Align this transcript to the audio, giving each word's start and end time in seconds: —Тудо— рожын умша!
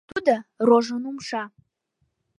—Тудо— 0.11 0.35
рожын 0.67 1.03
умша! 1.09 1.43